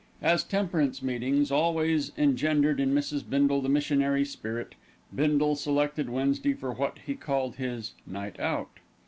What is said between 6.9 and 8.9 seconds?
he called his "night out."